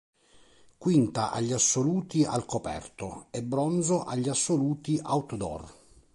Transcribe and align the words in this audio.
Quinta 0.79 1.29
agli 1.31 1.51
assoluti 1.51 2.25
al 2.25 2.43
coperto 2.47 3.27
e 3.29 3.43
bronzo 3.43 4.01
agli 4.03 4.29
assoluti 4.29 4.99
outdoor. 5.03 5.71